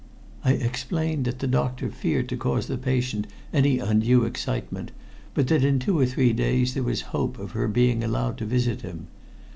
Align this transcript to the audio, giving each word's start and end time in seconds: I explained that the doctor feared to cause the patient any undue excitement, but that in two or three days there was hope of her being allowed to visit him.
I 0.43 0.53
explained 0.53 1.25
that 1.25 1.37
the 1.37 1.47
doctor 1.47 1.91
feared 1.91 2.27
to 2.29 2.35
cause 2.35 2.65
the 2.65 2.79
patient 2.79 3.27
any 3.53 3.77
undue 3.77 4.23
excitement, 4.25 4.89
but 5.35 5.45
that 5.49 5.63
in 5.63 5.77
two 5.77 5.99
or 5.99 6.07
three 6.07 6.33
days 6.33 6.73
there 6.73 6.81
was 6.81 7.01
hope 7.13 7.37
of 7.37 7.51
her 7.51 7.67
being 7.67 8.03
allowed 8.03 8.39
to 8.39 8.47
visit 8.47 8.81
him. 8.81 9.09